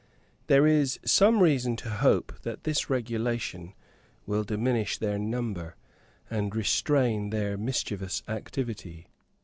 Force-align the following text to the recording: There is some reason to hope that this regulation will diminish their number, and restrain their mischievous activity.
There 0.47 0.65
is 0.65 0.97
some 1.05 1.43
reason 1.43 1.75
to 1.75 1.89
hope 1.91 2.39
that 2.41 2.63
this 2.63 2.89
regulation 2.89 3.75
will 4.25 4.43
diminish 4.43 4.97
their 4.97 5.19
number, 5.19 5.75
and 6.27 6.55
restrain 6.55 7.29
their 7.29 7.55
mischievous 7.55 8.23
activity. 8.27 9.09